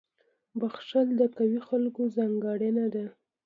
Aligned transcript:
•بخښل 0.59 1.07
د 1.19 1.21
قوي 1.35 1.59
خلکو 1.67 2.01
ځانګړنه 2.15 2.85
ده. 2.93 3.05